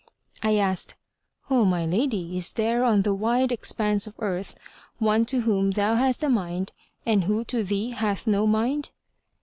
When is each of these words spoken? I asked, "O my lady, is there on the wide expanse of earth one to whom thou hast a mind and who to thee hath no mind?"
I 0.41 0.55
asked, 0.55 0.95
"O 1.51 1.63
my 1.63 1.85
lady, 1.85 2.35
is 2.35 2.53
there 2.53 2.83
on 2.83 3.03
the 3.03 3.13
wide 3.13 3.51
expanse 3.51 4.07
of 4.07 4.15
earth 4.17 4.55
one 4.97 5.25
to 5.27 5.41
whom 5.41 5.69
thou 5.69 5.93
hast 5.93 6.23
a 6.23 6.27
mind 6.29 6.71
and 7.05 7.25
who 7.25 7.43
to 7.45 7.63
thee 7.63 7.91
hath 7.91 8.25
no 8.25 8.47
mind?" 8.47 8.89